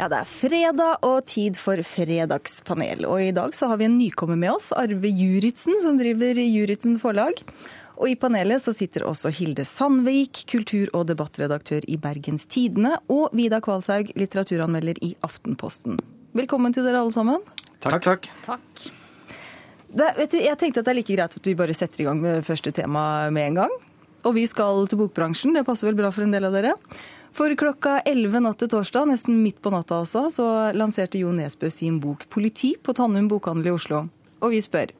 Ja, 0.00 0.06
det 0.08 0.22
er 0.22 0.28
fredag 0.32 1.02
og 1.04 1.26
tid 1.28 1.58
for 1.60 1.76
fredagspanel. 1.84 3.02
Og 3.04 3.20
i 3.20 3.34
dag 3.36 3.52
så 3.52 3.66
har 3.68 3.76
vi 3.76 3.84
en 3.84 3.98
nykommer 3.98 4.38
med 4.40 4.54
oss, 4.54 4.70
Arve 4.72 5.10
Juritzen, 5.12 5.76
som 5.82 5.98
driver 6.00 6.40
Juritzen 6.40 6.94
forlag. 7.02 7.42
Og 8.00 8.08
i 8.08 8.14
panelet 8.16 8.62
så 8.64 8.72
sitter 8.72 9.04
også 9.04 9.28
Hilde 9.36 9.66
Sandvik, 9.68 10.40
kultur- 10.48 10.88
og 10.96 11.04
debattredaktør 11.10 11.84
i 11.84 11.98
Bergens 12.00 12.48
Tidende, 12.48 12.94
og 13.12 13.36
Vidar 13.36 13.60
Kvalshaug, 13.60 14.14
litteraturanmelder 14.16 15.02
i 15.04 15.12
Aftenposten. 15.26 16.00
Velkommen 16.32 16.72
til 16.72 16.88
dere 16.88 17.04
alle 17.04 17.12
sammen. 17.12 17.44
Takk, 17.84 18.00
takk. 18.08 18.32
Takk. 18.48 18.88
Det, 19.84 20.10
vet 20.16 20.32
du, 20.32 20.40
jeg 20.46 20.62
tenkte 20.64 20.80
at 20.80 20.88
det 20.88 20.96
er 20.96 21.00
like 21.02 21.20
greit 21.20 21.40
at 21.42 21.52
vi 21.52 21.58
bare 21.60 21.76
setter 21.76 22.06
i 22.06 22.08
gang 22.08 22.24
med 22.24 22.48
første 22.48 22.72
tema 22.72 23.28
med 23.28 23.52
en 23.52 23.64
gang. 23.66 23.80
Og 24.24 24.32
vi 24.32 24.48
skal 24.48 24.86
til 24.88 25.04
bokbransjen. 25.04 25.52
Det 25.60 25.68
passer 25.68 25.92
vel 25.92 26.00
bra 26.00 26.08
for 26.08 26.24
en 26.24 26.32
del 26.32 26.48
av 26.48 26.56
dere. 26.56 26.78
For 27.36 27.54
klokka 27.56 28.00
11 28.08 28.42
natt 28.42 28.58
til 28.60 28.70
torsdag, 28.72 29.06
nesten 29.12 29.42
midt 29.44 29.60
på 29.62 29.70
natta 29.72 30.00
altså, 30.02 30.26
så 30.34 30.46
lanserte 30.76 31.20
Jo 31.20 31.30
Nesbø 31.34 31.70
sin 31.70 32.00
bok 32.02 32.26
'Politi' 32.28 32.76
på 32.82 32.94
Tannum 32.96 33.28
bokhandel 33.30 33.70
i 33.70 33.76
Oslo. 33.76 34.08
Og 34.40 34.50
vi 34.50 34.60
spør 34.64 34.90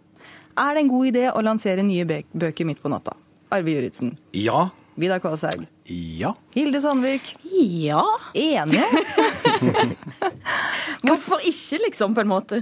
er 0.60 0.74
det 0.74 0.82
en 0.82 0.90
god 0.90 1.08
idé 1.08 1.24
å 1.30 1.40
lansere 1.44 1.82
nye 1.86 2.04
bøker 2.04 2.66
midt 2.68 2.82
på 2.82 2.90
natta? 2.92 3.14
Arve 3.54 3.72
Juritzen. 3.72 4.16
Ja. 4.36 4.68
Vidar 5.00 5.22
Kvalshaug. 5.22 5.62
Ja. 5.86 6.34
Hilde 6.54 6.80
Sandvik. 6.82 7.32
Ja. 7.54 8.02
Enig? 8.36 8.82
Hvorfor 11.06 11.40
ikke, 11.46 11.80
liksom, 11.86 12.14
på 12.14 12.24
en 12.24 12.30
måte? 12.30 12.60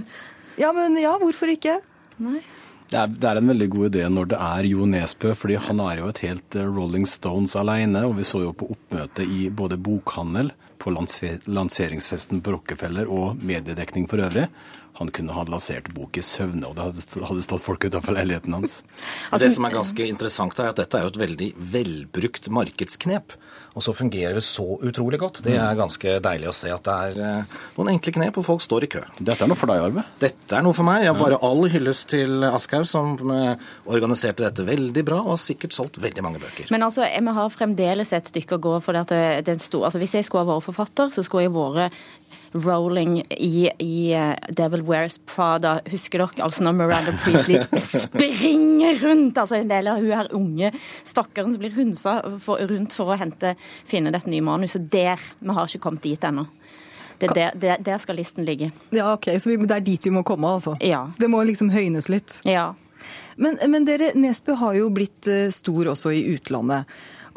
Ja, 0.59 0.71
men 0.75 0.95
ja, 0.99 1.11
hvorfor 1.19 1.51
ikke? 1.51 1.77
Nei. 2.19 2.41
Det 2.89 2.97
er, 2.97 3.09
det 3.21 3.27
er, 3.29 3.37
en 3.37 3.51
veldig 3.51 3.67
god 3.69 3.89
idé 3.91 4.05
når 4.09 4.31
det 4.31 4.37
er 4.41 4.65
Jo 4.65 4.85
Nesbø, 4.89 5.35
fordi 5.37 5.59
han 5.61 5.81
er 5.83 5.99
jo 5.99 6.07
et 6.09 6.23
helt 6.25 6.55
eh, 6.57 6.65
Rolling 6.65 7.05
Stones 7.05 7.53
alene. 7.59 8.01
Og 8.07 8.15
vi 8.17 8.25
så 8.25 8.41
jo 8.41 8.55
på 8.57 8.71
oppmøte 8.73 9.25
i 9.29 9.51
både 9.53 9.77
bokhandel, 9.77 10.49
på 10.79 10.93
lanseringsfesten 10.95 12.39
på 12.41 12.53
Rockefeller 12.55 13.09
og 13.11 13.41
mediedekning 13.45 14.07
for 14.09 14.23
øvrig. 14.25 14.47
Han 14.99 15.11
kunne 15.15 15.35
ha 15.35 15.45
lansert 15.47 15.91
bok 15.95 16.17
i 16.19 16.23
søvne, 16.25 16.67
og 16.67 16.75
det 16.75 16.87
hadde 17.23 17.45
stått 17.45 17.63
folk 17.63 17.85
utenfor 17.85 18.17
leiligheten 18.17 18.57
hans. 18.57 18.81
Altså, 19.29 19.45
det 19.45 19.53
som 19.55 19.65
er 19.67 19.75
ganske 19.75 20.05
interessant, 20.09 20.59
er 20.59 20.71
at 20.71 20.79
dette 20.79 20.97
er 20.97 21.05
jo 21.05 21.11
et 21.13 21.19
veldig 21.21 21.49
velbrukt 21.75 22.49
markedsknep. 22.53 23.35
Og 23.77 23.83
så 23.85 23.93
fungerer 23.93 24.33
det 24.35 24.43
så 24.43 24.65
utrolig 24.83 25.19
godt. 25.21 25.41
Det 25.45 25.53
er 25.55 25.77
ganske 25.77 26.15
deilig 26.25 26.49
å 26.49 26.55
se 26.55 26.71
at 26.73 26.83
det 26.87 26.95
er 27.09 27.19
eh, 27.23 27.57
noen 27.77 27.91
enkle 27.93 28.13
knep, 28.15 28.39
og 28.41 28.47
folk 28.47 28.63
står 28.65 28.87
i 28.87 28.89
kø. 28.95 29.03
Dette 29.19 29.45
er 29.45 29.51
noe 29.51 29.59
for 29.59 29.71
deg, 29.71 29.83
Arve? 29.85 30.03
Dette 30.19 30.57
er 30.57 30.65
noe 30.65 30.75
for 30.75 30.87
meg. 30.87 31.03
Jeg 31.05 31.13
har 31.13 31.19
bare 31.19 31.39
all 31.45 31.69
hyllest 31.71 32.09
til 32.11 32.43
Aschhaug, 32.49 32.87
som 32.89 33.13
eh, 33.35 33.69
organiserte 33.87 34.47
dette 34.47 34.65
veldig 34.67 35.05
bra, 35.07 35.21
og 35.21 35.35
har 35.35 35.41
sikkert 35.43 35.77
solgt 35.77 36.01
veldig 36.01 36.25
mange 36.25 36.41
bøker. 36.43 36.71
Men 36.73 36.87
altså, 36.87 37.05
vi 37.05 37.35
har 37.39 37.53
fremdeles 37.55 38.13
et 38.17 38.33
stykke 38.33 38.57
å 38.57 38.63
gå. 38.67 38.75
for 38.83 38.97
det, 38.97 39.05
at 39.05 39.45
den 39.47 39.61
sto, 39.61 39.83
altså 39.85 40.01
Hvis 40.01 40.17
jeg 40.17 40.27
skulle 40.27 40.47
ha 40.47 40.55
vært 40.55 40.67
forfatter, 40.71 41.13
så 41.13 41.23
skulle 41.23 41.45
jeg 41.47 41.55
vært 41.55 41.95
Rowling 42.53 43.19
i, 43.29 43.69
i 43.79 44.15
uh, 44.15 44.33
Devil 44.49 44.83
Wears 44.87 45.19
Prada. 45.29 45.79
Husker 45.91 46.23
dere 46.23 46.45
altså 46.45 46.65
når 46.65 46.77
Miranda 46.79 47.13
Priestley 47.23 47.61
springer 47.79 48.99
rundt? 49.03 49.37
Altså 49.37 49.59
En 49.59 49.71
del 49.71 49.91
av 49.91 50.01
hun 50.01 50.13
her 50.15 50.31
unge 50.35 50.71
stakkaren 51.07 51.53
som 51.53 51.61
blir 51.61 51.75
hunsa 51.77 52.15
for, 52.43 52.61
rundt 52.71 52.95
for 52.97 53.13
å 53.13 53.19
hente, 53.19 53.55
finne 53.89 54.13
dette 54.15 54.31
nye 54.31 54.45
manuset. 54.45 54.89
Der. 54.89 55.21
Vi 55.39 55.55
har 55.55 55.69
ikke 55.69 55.83
kommet 55.83 56.05
dit 56.05 56.23
ennå. 56.23 56.47
Det, 57.19 57.33
der, 57.35 57.51
der, 57.59 57.81
der, 57.83 57.97
skal 57.99 58.15
listen 58.15 58.45
ligge. 58.47 58.71
Ja, 58.95 59.13
ok, 59.13 59.27
Så 59.39 59.51
vi, 59.51 59.57
det 59.67 59.75
er 59.75 59.83
dit 59.83 60.05
vi 60.07 60.11
må 60.15 60.23
komme, 60.23 60.47
altså? 60.55 60.77
Ja. 60.79 61.09
Det 61.19 61.27
må 61.27 61.41
liksom 61.43 61.71
høynes 61.73 62.07
litt? 62.07 62.37
Ja. 62.47 62.71
Men, 63.35 63.59
men 63.67 63.87
dere, 63.87 64.13
Nesbø 64.15 64.55
har 64.59 64.77
jo 64.79 64.87
blitt 64.95 65.27
eh, 65.27 65.49
stor 65.51 65.91
også 65.93 66.13
i 66.15 66.23
utlandet. 66.31 66.87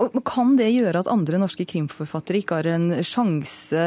Og 0.03 0.19
kan 0.27 0.57
det 0.59 0.71
gjøre 0.73 1.05
at 1.05 1.11
andre 1.11 1.39
norske 1.43 1.67
krimforfattere 1.69 2.43
ikke 2.43 2.59
har 2.59 2.69
en 2.75 2.89
sjanse 3.07 3.87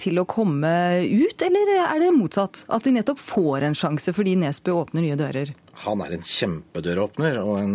til 0.00 0.18
å 0.18 0.26
komme 0.28 0.72
ut, 1.04 1.46
eller 1.46 1.72
er 1.84 2.02
det 2.02 2.12
motsatt? 2.16 2.64
At 2.74 2.86
de 2.86 2.96
nettopp 2.96 3.22
får 3.22 3.68
en 3.68 3.78
sjanse 3.78 4.14
fordi 4.16 4.34
Nesbø 4.40 4.74
åpner 4.80 5.04
nye 5.04 5.18
dører? 5.18 5.54
Han 5.84 6.00
er 6.02 6.16
en 6.16 6.24
kjempedøråpner, 6.26 7.36
og 7.38 7.52
en, 7.60 7.74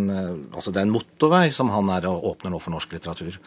altså 0.52 0.74
det 0.74 0.82
er 0.82 0.88
en 0.90 0.92
motorvei 0.92 1.46
som 1.56 1.70
han 1.72 1.88
er 1.94 2.10
og 2.10 2.26
åpner 2.34 2.52
nå 2.52 2.60
for 2.60 2.76
norsk 2.76 2.92
litteratur. 2.98 3.38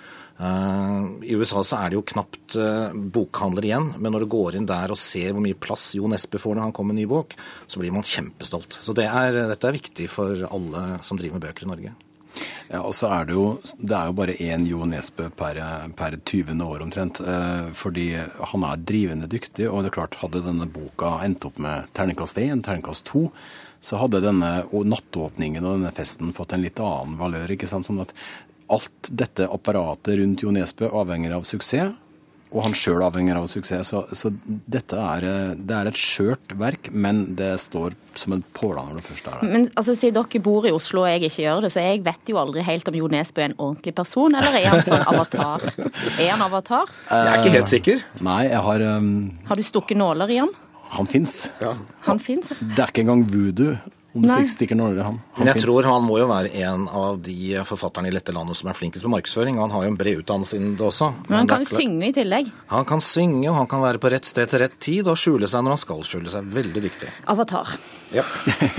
Uh, 0.41 1.21
I 1.25 1.37
USA 1.37 1.61
så 1.65 1.83
er 1.83 1.93
det 1.93 1.99
jo 1.99 2.07
knapt 2.09 2.57
uh, 2.57 2.89
bokhandler 2.93 3.69
igjen, 3.69 3.91
men 4.01 4.17
når 4.17 4.25
du 4.25 4.31
går 4.33 4.57
inn 4.57 4.69
der 4.69 4.93
og 4.93 5.01
ser 5.01 5.35
hvor 5.37 5.45
mye 5.45 5.57
plass 5.61 5.91
Jo 5.99 6.09
Nesbø 6.09 6.41
får 6.41 6.57
når 6.57 6.69
han 6.69 6.75
kommer 6.77 6.97
med 6.97 7.03
ny 7.03 7.07
bok, 7.11 7.37
så 7.69 7.83
blir 7.83 7.93
man 7.93 8.07
kjempestolt. 8.07 8.81
Så 8.81 8.97
det 8.97 9.09
er, 9.11 9.43
dette 9.53 9.69
er 9.69 9.77
viktig 9.77 10.09
for 10.13 10.49
alle 10.49 10.89
som 11.05 11.21
driver 11.21 11.37
med 11.37 11.49
bøker 11.51 11.69
i 11.69 11.73
Norge. 11.75 11.97
Ja, 12.69 12.81
og 12.83 12.95
så 12.99 13.11
er 13.15 13.29
det 13.29 13.37
jo 13.37 13.47
det 13.79 13.95
er 13.97 14.09
jo 14.11 14.17
bare 14.19 14.37
én 14.43 14.67
Jo 14.69 14.87
Nesbø 14.89 15.29
per, 15.37 15.61
per 15.97 16.17
20. 16.19 16.57
år 16.65 16.85
omtrent. 16.85 17.21
Eh, 17.21 17.69
fordi 17.79 18.09
han 18.53 18.67
er 18.67 18.83
drivende 18.89 19.31
dyktig, 19.31 19.69
og 19.71 19.85
det 19.85 19.93
er 19.93 19.99
klart, 20.01 20.19
hadde 20.23 20.45
denne 20.47 20.69
boka 20.71 21.17
endt 21.27 21.47
opp 21.49 21.61
med 21.63 21.89
terningkast 21.97 22.41
1, 22.43 22.65
terningkast 22.67 23.07
2, 23.13 23.27
så 23.87 24.01
hadde 24.01 24.25
denne 24.25 24.51
nattåpningen 24.67 25.65
og 25.65 25.79
denne 25.79 25.95
festen 25.95 26.35
fått 26.37 26.57
en 26.57 26.65
litt 26.65 26.81
annen 26.83 27.19
valør. 27.21 27.55
ikke 27.55 27.71
sant? 27.71 27.87
Sånn 27.87 28.03
at 28.03 28.15
alt 28.73 29.11
dette 29.11 29.47
apparatet 29.47 30.19
rundt 30.19 30.43
Jo 30.43 30.51
Nesbø 30.55 30.91
avhenger 30.91 31.37
av 31.37 31.47
suksess 31.47 31.95
og 32.53 32.63
han 32.63 32.75
sjøl 32.79 33.03
avhenger 33.03 33.39
av 33.41 33.49
suksess. 33.51 33.91
Så, 33.91 34.03
så 34.15 34.31
dette 34.47 34.99
er, 35.01 35.27
det 35.59 35.77
er 35.77 35.91
et 35.91 35.99
skjørt 35.99 36.55
verk, 36.59 36.91
men 36.95 37.25
det 37.39 37.53
står 37.63 37.97
som 38.17 38.37
en 38.37 38.45
påle 38.57 38.85
når 38.87 39.01
det 39.01 39.05
først 39.09 39.27
er 39.29 39.41
der. 39.41 39.51
Men 39.51 39.67
altså, 39.75 39.97
Siden 39.99 40.17
dere 40.17 40.43
bor 40.45 40.69
i 40.69 40.73
Oslo 40.75 41.03
og 41.05 41.11
jeg 41.11 41.27
ikke 41.27 41.43
gjør 41.47 41.65
det, 41.67 41.73
så 41.75 41.83
jeg 41.85 42.05
vet 42.07 42.31
jo 42.33 42.39
aldri 42.41 42.65
helt 42.67 42.89
om 42.91 42.99
Jo 43.01 43.11
Nesbø 43.13 43.43
er 43.43 43.51
en 43.51 43.59
ordentlig 43.59 43.97
person, 43.99 44.39
eller 44.39 44.61
er 44.61 44.69
han 44.71 44.85
sånn 44.87 45.05
avatar? 45.11 45.67
Er 46.23 46.31
han 46.33 46.45
avatar? 46.47 46.91
Jeg 47.11 47.33
er 47.33 47.43
ikke 47.43 47.57
helt 47.57 47.69
sikker. 47.71 48.01
Uh, 48.17 48.23
nei, 48.29 48.41
jeg 48.49 48.63
har 48.67 48.85
um, 48.97 49.11
Har 49.49 49.59
du 49.59 49.67
stukket 49.67 49.99
nåler 49.99 50.33
i 50.33 50.39
han? 50.41 50.55
Han 50.97 51.09
fins. 51.11 51.49
Ja. 51.61 51.75
Han 52.07 52.21
fins? 52.23 52.55
Det 52.63 52.79
er 52.79 52.93
ikke 52.93 53.03
engang 53.05 53.27
voodoo 53.29 53.75
om 54.17 54.27
det 54.27 54.39
stikker 54.53 54.79
nåler 54.79 55.01
i 55.01 55.05
ham. 55.07 55.19
han 55.21 55.43
Men 55.43 55.51
jeg 55.51 55.59
finnes. 55.59 55.67
tror 55.67 55.89
han 55.91 56.05
må 56.07 56.19
jo 56.21 56.27
være 56.31 56.53
en 56.67 56.87
av 56.89 57.19
de 57.23 57.37
forfatterne 57.69 58.11
i 58.11 58.15
dette 58.15 58.35
landet 58.35 58.59
som 58.59 58.71
er 58.71 58.79
flinkest 58.79 59.05
på 59.07 59.13
markedsføring. 59.13 59.59
og 59.59 59.67
Han 59.67 59.75
har 59.77 59.87
jo 59.87 59.93
en 59.93 59.99
bred 60.01 60.23
utdannelse 60.23 60.57
innen 60.59 60.77
det 60.79 60.87
også. 60.87 61.13
Men 61.29 61.39
han 61.39 61.47
er 61.47 61.53
kan 61.55 61.67
jo 61.67 61.81
synge 61.83 62.09
i 62.09 62.15
tillegg. 62.17 62.53
Han 62.73 62.89
kan 62.89 63.05
synge, 63.05 63.49
og 63.51 63.57
han 63.61 63.67
kan 63.71 63.85
være 63.85 64.03
på 64.03 64.11
rett 64.13 64.25
sted 64.29 64.49
til 64.51 64.65
rett 64.65 64.79
tid 64.81 65.07
og 65.09 65.19
skjule 65.21 65.49
seg 65.51 65.63
når 65.65 65.77
han 65.77 65.83
skal 65.85 66.03
skjule 66.09 66.33
seg. 66.33 66.49
Veldig 66.57 66.83
dyktig. 66.89 67.11
Avatar. 67.27 67.77
Ja. 68.15 68.25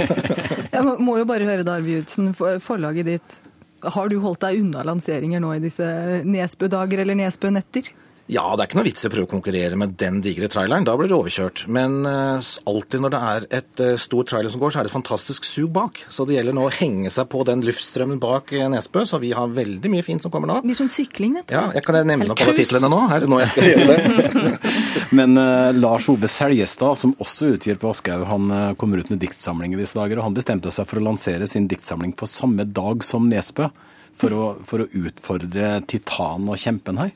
Jeg 0.73 0.83
må, 0.99 1.17
jo 1.19 1.25
bare 1.29 1.47
høre 1.47 1.63
det, 1.63 1.71
Arve 1.73 1.93
Jurtsen, 1.97 2.33
forlaget 2.35 3.07
ditt. 3.07 3.37
Har 3.83 4.09
du 4.09 4.17
holdt 4.23 4.41
deg 4.41 4.59
unna 4.63 4.83
lanseringer 4.87 5.41
nå 5.43 5.53
i 5.55 5.61
disse 5.63 5.85
Nesbø-dager 6.25 7.03
eller 7.03 7.17
Nesbø-netter? 7.19 7.91
Ja, 8.27 8.43
det 8.55 8.63
er 8.63 8.67
ikke 8.67 8.77
noe 8.81 8.87
vits 8.89 9.05
i 9.05 9.07
å 9.07 9.11
prøve 9.13 9.27
å 9.27 9.31
konkurrere 9.31 9.77
med 9.79 9.93
den 9.99 10.17
digre 10.23 10.49
traileren. 10.51 10.83
Da 10.87 10.97
blir 10.99 11.07
du 11.07 11.15
overkjørt. 11.15 11.63
Men 11.71 12.01
uh, 12.03 12.43
alltid 12.67 13.03
når 13.03 13.13
det 13.13 13.21
er 13.27 13.45
et 13.61 13.83
uh, 13.85 13.93
stor 14.03 14.27
trailer 14.27 14.51
som 14.51 14.59
går, 14.59 14.73
så 14.73 14.81
er 14.81 14.87
det 14.87 14.91
et 14.91 14.97
fantastisk 14.97 15.47
sug 15.47 15.69
bak. 15.77 16.01
Så 16.11 16.25
det 16.27 16.35
gjelder 16.35 16.57
nå 16.57 16.65
å 16.67 16.73
henge 16.75 17.11
seg 17.13 17.29
på 17.31 17.45
den 17.47 17.63
luftstrømmen 17.63 18.19
bak 18.23 18.51
uh, 18.51 18.65
Nesbø, 18.73 19.05
så 19.07 19.21
vi 19.23 19.31
har 19.37 19.53
veldig 19.55 19.93
mye 19.93 20.03
fint 20.03 20.23
som 20.23 20.33
kommer 20.33 20.51
nå. 20.51 20.59
Blir 20.67 20.75
som 20.75 20.91
sykling, 20.91 21.39
dette. 21.39 21.55
Ja, 21.55 21.69
jeg 21.71 21.87
Kan 21.87 21.95
jeg 21.95 22.09
nevne 22.11 22.27
noen 22.27 22.43
alle 22.43 22.57
titlene 22.57 22.91
nå? 22.91 23.01
Er 23.15 23.23
det 23.23 23.31
nå 23.31 23.39
jeg 23.39 23.51
skal 23.53 23.69
gjøre 23.71 23.95
det? 23.95 24.53
Men 25.21 25.39
uh, 25.39 25.71
Lars 25.79 26.11
Ove 26.11 26.27
Seljestad, 26.27 26.99
som 26.99 27.15
også 27.23 27.53
utgir 27.55 27.79
på 27.79 27.93
Aschehoug, 27.95 28.27
han 28.27 28.51
uh, 28.51 28.73
kommer 28.79 28.99
ut 28.99 29.13
med 29.13 29.23
diktsamling 29.23 29.77
i 29.77 29.79
disse 29.79 29.95
dager. 29.95 30.19
og 30.19 30.27
Han 30.27 30.35
bestemte 30.35 30.73
seg 30.75 30.89
for 30.89 30.99
å 30.99 31.07
lansere 31.07 31.47
sin 31.47 31.71
diktsamling 31.71 32.11
på 32.11 32.27
samme 32.27 32.67
dag 32.67 33.07
som 33.07 33.31
Nesbø. 33.31 33.71
For 34.17 34.33
å, 34.33 34.45
for 34.65 34.81
å 34.81 34.87
utfordre 34.97 35.75
Titan 35.85 36.47
og 36.49 36.57
kjempen 36.57 36.97
her. 36.97 37.11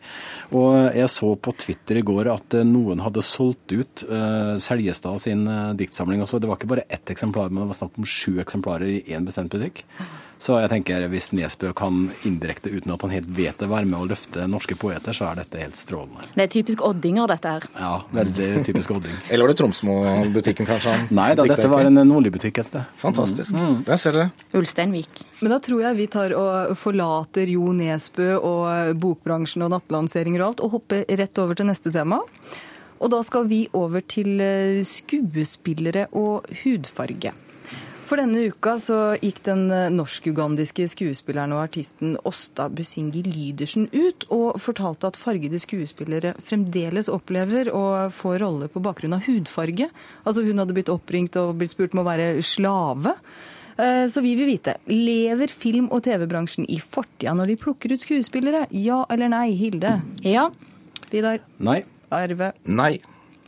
Og 0.54 0.76
jeg 0.94 1.10
så 1.10 1.32
på 1.34 1.54
Twitter 1.58 1.98
i 1.98 2.04
går 2.06 2.30
at 2.30 2.58
uh, 2.60 2.66
noen 2.68 3.02
hadde 3.02 3.24
solgt 3.26 3.74
ut 3.74 4.04
uh, 4.06 4.54
Seljestad 4.62 5.18
sin 5.24 5.48
uh, 5.50 5.72
diktsamling 5.78 6.22
også. 6.22 6.38
Det 6.38 6.52
var 6.52 6.60
ikke 6.60 6.70
bare 6.76 6.86
ett 6.94 7.10
eksemplar, 7.10 7.50
men 7.50 7.64
det 7.64 7.72
var 7.72 7.80
snakk 7.80 7.98
om 7.98 8.06
sju 8.06 8.38
eksemplarer 8.44 8.86
i 8.86 9.02
én 9.18 9.26
bestemt 9.26 9.54
butikk. 9.56 9.82
Så 10.42 10.56
jeg 10.58 10.72
tenker 10.72 11.04
hvis 11.12 11.30
Nesbø 11.38 11.70
kan 11.78 12.08
indirekte, 12.26 12.72
uten 12.74 12.96
at 12.96 13.04
han 13.06 13.12
helt 13.14 13.28
vet 13.38 13.60
det, 13.62 13.68
være 13.70 13.86
med 13.86 14.00
å 14.00 14.08
løfte 14.10 14.48
norske 14.50 14.74
poeter, 14.80 15.14
så 15.14 15.28
er 15.30 15.44
dette 15.44 15.60
helt 15.62 15.78
strålende. 15.78 16.26
Det 16.34 16.48
er 16.48 16.50
typisk 16.56 16.82
oddinger, 16.88 17.30
dette 17.30 17.52
her. 17.52 17.68
Ja, 17.78 17.92
veldig 18.16 18.48
typisk 18.66 18.96
Odding. 18.96 19.14
Eller 19.30 19.46
var 19.46 19.54
det 19.54 19.58
Tromsmo-butikken, 19.60 20.66
kanskje? 20.66 20.96
han 20.96 21.14
Nei 21.14 21.28
da, 21.38 21.46
dette 21.46 21.70
var 21.70 21.86
en 21.86 22.02
nordlig 22.10 22.34
butikk 22.34 22.58
et 22.64 22.72
sted. 22.72 22.90
Fantastisk. 23.04 23.54
Der 23.86 24.02
ser 24.02 24.18
dere. 24.18 24.48
Ulsteinvik. 24.58 25.22
Men 25.44 25.54
da 25.54 25.62
tror 25.62 25.86
jeg 25.86 26.00
vi 26.00 26.10
tar 26.12 26.34
og 26.38 26.74
forlater 26.80 27.54
Jo 27.54 27.70
Nesbø 27.78 28.34
og 28.40 28.98
bokbransjen 29.02 29.68
og 29.68 29.76
nattlanseringer 29.76 30.42
og 30.42 30.48
alt, 30.50 30.66
og 30.66 30.76
hopper 30.80 31.06
rett 31.22 31.44
over 31.44 31.62
til 31.62 31.70
neste 31.70 31.94
tema. 31.94 32.18
Og 33.02 33.14
da 33.14 33.22
skal 33.26 33.46
vi 33.50 33.64
over 33.78 34.02
til 34.06 34.42
eh, 34.42 34.82
skuespillere 34.86 36.10
og 36.18 36.50
hudfarge. 36.64 37.34
For 38.12 38.20
denne 38.20 38.42
uka 38.52 38.74
så 38.76 38.96
gikk 39.24 39.38
den 39.46 39.70
eh, 39.72 39.86
norsk-ugandiske 39.96 40.84
skuespilleren 40.92 41.54
og 41.56 41.62
artisten 41.64 42.18
Åsta 42.28 42.66
Busingi 42.68 43.22
Lydersen 43.24 43.86
ut 43.94 44.26
og 44.36 44.58
fortalte 44.60 45.08
at 45.08 45.16
fargede 45.20 45.56
skuespillere 45.64 46.34
fremdeles 46.44 47.08
opplever 47.08 47.70
å 47.72 47.84
få 48.12 48.34
roller 48.42 48.68
på 48.74 48.82
bakgrunn 48.84 49.16
av 49.16 49.24
hudfarge. 49.30 49.88
Altså 50.26 50.44
hun 50.44 50.60
hadde 50.60 50.76
blitt 50.76 50.92
oppringt 50.92 51.40
og 51.40 51.54
blitt 51.62 51.72
spurt 51.72 51.96
om 51.96 52.02
å 52.04 52.08
være 52.10 52.34
slave. 52.44 53.14
Eh, 53.80 54.10
Så 54.12 54.20
vi 54.26 54.34
vil 54.36 54.50
vite, 54.50 54.76
lever 54.92 55.48
film- 55.48 55.88
og 55.96 56.04
TV-bransjen 56.04 56.68
i 56.68 56.82
fortida 56.84 57.32
når 57.32 57.54
de 57.54 57.58
plukker 57.64 57.96
ut 57.96 58.04
skuespillere? 58.04 58.66
Ja 58.76 59.06
eller 59.08 59.32
nei, 59.32 59.54
Hilde? 59.56 60.02
Ja. 60.28 60.50
Vidar? 61.16 61.40
Nei. 61.64 61.86
Arve? 62.12 62.52
Nei. 62.68 62.98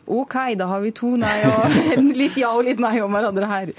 OK, 0.07 0.39
da 0.55 0.71
har 0.71 0.79
vi 0.87 0.95
to 0.95 1.17
nei 1.19 1.35
og 1.51 1.67
litt 2.23 2.39
ja 2.39 2.55
og 2.55 2.63
litt 2.71 2.79
nei 2.79 2.95
om 3.03 3.11
hverandre 3.11 3.51
her. 3.51 3.75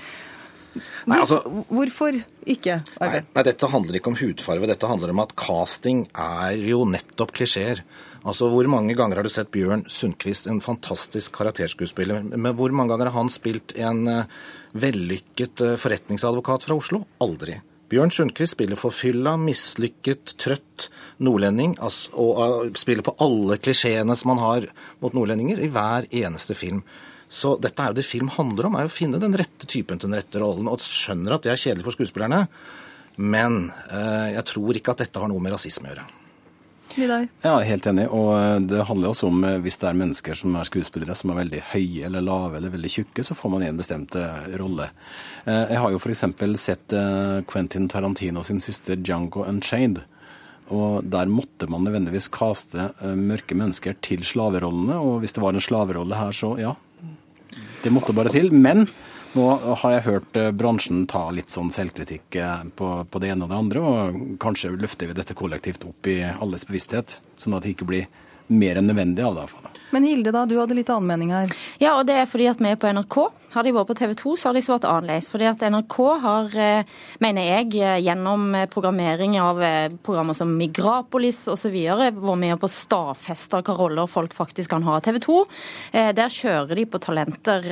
Nei, 1.11 1.19
altså, 1.21 1.41
Hvorfor 1.71 2.17
ikke, 2.51 2.81
Nei, 3.01 3.21
nei, 3.23 3.45
dette 3.47 3.71
handler 3.71 3.99
ikke 3.99 4.13
om 4.13 4.19
hudfarve. 4.19 4.69
Dette 4.69 4.91
handler 4.91 5.15
om 5.15 5.23
at 5.25 5.35
casting 5.39 6.05
er 6.13 6.59
jo 6.61 6.83
nettopp 6.89 7.35
klisjeer. 7.37 7.85
Altså, 8.25 8.49
Hvor 8.53 8.69
mange 8.73 8.97
ganger 8.97 9.21
har 9.21 9.27
du 9.27 9.33
sett 9.33 9.53
Bjørn 9.55 9.85
Sundquist, 9.93 10.49
en 10.49 10.63
fantastisk 10.65 11.35
karakterskuespiller, 11.37 12.25
men 12.33 12.57
hvor 12.57 12.73
mange 12.73 12.95
ganger 12.95 13.13
har 13.13 13.19
han 13.21 13.33
spilt 13.33 13.77
en 13.77 14.09
eh, 14.09 14.41
vellykket 14.81 15.65
eh, 15.65 15.77
forretningsadvokat 15.81 16.67
fra 16.67 16.79
Oslo? 16.81 17.05
Aldri. 17.25 17.61
Bjørn 17.95 18.11
Sundquist 18.11 18.57
spiller 18.57 18.79
forfylla, 18.79 19.37
mislykket, 19.39 20.33
trøtt 20.43 20.89
nordlending, 21.23 21.77
og 21.79 22.41
eh, 22.43 22.73
spiller 22.81 23.07
på 23.07 23.15
alle 23.23 23.61
klisjeene 23.63 24.17
som 24.19 24.33
man 24.33 24.41
har 24.43 24.67
mot 25.05 25.15
nordlendinger 25.15 25.63
i 25.63 25.69
hver 25.71 26.09
eneste 26.11 26.57
film. 26.59 26.83
Så 27.31 27.55
dette 27.63 27.79
er 27.85 27.93
jo 27.93 27.99
det 28.01 28.07
film 28.07 28.33
handler 28.35 28.67
om, 28.67 28.79
er 28.79 28.91
å 28.91 28.93
finne 28.93 29.23
den 29.23 29.39
rette 29.39 29.69
typen 29.71 30.01
til 30.01 30.11
den 30.11 30.19
rette 30.19 30.43
rollen. 30.43 30.67
Og 30.71 30.83
skjønner 30.83 31.37
at 31.37 31.47
det 31.47 31.55
er 31.55 31.63
kjedelig 31.69 31.87
for 31.87 31.95
skuespillerne, 31.95 32.43
men 33.23 33.69
eh, 33.87 34.35
jeg 34.41 34.47
tror 34.51 34.81
ikke 34.83 34.97
at 34.97 35.07
dette 35.07 35.23
har 35.23 35.31
noe 35.31 35.47
med 35.47 35.55
rasisme 35.55 35.87
å 35.87 35.95
gjøre. 35.95 36.11
Vidar? 36.95 37.27
Ja, 37.43 37.59
helt 37.59 37.87
enig. 37.91 38.07
Og 38.15 38.31
eh, 38.39 38.57
det 38.71 38.85
handler 38.89 39.11
også 39.11 39.29
om 39.31 39.45
eh, 39.47 39.59
hvis 39.65 39.79
det 39.83 39.89
er 39.91 39.99
mennesker 39.99 40.39
som 40.39 40.55
er 40.59 40.69
skuespillere 40.69 41.17
som 41.19 41.33
er 41.33 41.41
veldig 41.41 41.63
høye 41.73 42.07
eller 42.09 42.25
lave 42.25 42.59
eller 42.59 42.75
veldig 42.75 42.91
tjukke, 42.93 43.25
så 43.27 43.37
får 43.39 43.53
man 43.55 43.65
en 43.67 43.81
bestemt 43.81 44.15
eh, 44.19 44.51
rolle. 44.61 44.91
Jeg 45.45 45.77
har 45.77 45.93
jo 45.93 45.99
f.eks. 46.01 46.23
sett 46.57 46.95
Quentin 47.51 47.89
Tarantino 47.93 48.41
sin 48.47 48.63
siste 48.65 48.97
Django 48.97 49.43
Unchained. 49.45 49.99
Og 50.73 51.05
der 51.05 51.29
måtte 51.29 51.69
man 51.69 51.85
nødvendigvis 51.85 52.31
kaste 52.33 52.87
mørke 53.05 53.53
mennesker 53.53 53.99
til 54.01 54.25
slaverollene. 54.25 54.97
Og 54.97 55.19
hvis 55.21 55.37
det 55.37 55.45
var 55.45 55.53
en 55.53 55.67
slaverolle 55.67 56.17
her, 56.17 56.33
så 56.33 56.55
ja. 56.57 56.73
Det 57.85 57.93
måtte 57.93 58.17
bare 58.17 58.33
til. 58.33 58.49
Men 58.57 58.87
nå 59.35 59.47
har 59.83 59.95
jeg 59.97 60.05
hørt 60.09 60.39
eh, 60.39 60.51
bransjen 60.55 61.05
ta 61.11 61.27
litt 61.35 61.53
sånn 61.55 61.73
selvkritikk 61.75 62.39
eh, 62.41 62.67
på, 62.79 62.91
på 63.11 63.23
det 63.23 63.33
ene 63.35 63.47
og 63.47 63.53
det 63.53 63.61
andre, 63.61 63.83
og 63.83 64.21
kanskje 64.43 64.75
løfter 64.79 65.11
vi 65.11 65.17
dette 65.19 65.37
kollektivt 65.39 65.87
opp 65.89 66.11
i 66.11 66.21
alles 66.25 66.67
bevissthet, 66.69 67.19
sånn 67.41 67.57
at 67.59 67.67
det 67.67 67.75
ikke 67.75 67.89
blir 67.91 68.07
mer 68.47 68.79
enn 68.79 68.87
nødvendig 68.91 69.25
av 69.25 69.39
det. 69.41 69.73
Men 69.95 70.07
Hilde, 70.07 70.33
da, 70.35 70.45
du 70.47 70.57
hadde 70.59 70.77
litt 70.77 70.91
annen 70.93 71.09
mening 71.09 71.33
her. 71.35 71.55
Ja, 71.83 71.97
og 71.99 72.07
det 72.09 72.19
er 72.21 72.29
fordi 72.31 72.49
at 72.51 72.61
vi 72.63 72.71
er 72.71 72.79
på 72.81 72.91
NRK. 72.93 73.19
Hadde 73.55 73.71
de 73.71 73.75
vært 73.77 73.87
på 73.87 73.95
TV 73.95 74.13
2, 74.19 74.33
så 74.35 74.49
hadde 74.49 74.59
de 74.59 74.67
svart 74.67 74.87
annerledes. 74.89 75.29
Fordi 75.31 75.47
at 75.47 75.61
NRK 75.63 75.99
har, 76.25 76.57
eh, 76.59 76.85
mener 77.21 77.43
jeg, 77.43 77.77
eh, 77.79 78.01
gjennom 78.03 78.53
eh, 78.55 78.67
programmering 78.67 79.39
av 79.39 79.63
programmer 80.03 80.35
som 80.35 80.51
Migrapolis 80.59 81.47
osv., 81.47 81.71
vært 81.71 82.39
med 82.39 82.59
på 82.59 82.67
å 82.67 82.75
stadfeste 82.75 83.55
hvilke 83.55 83.79
roller 83.79 84.07
folk 84.11 84.35
faktisk 84.35 84.71
kan 84.71 84.83
ha. 84.83 84.99
TV 84.99 85.21
2, 85.21 85.47
eh, 85.93 86.11
der 86.13 86.29
kjører 86.29 86.75
de 86.75 86.85
på 86.85 86.99
talenter 86.99 87.63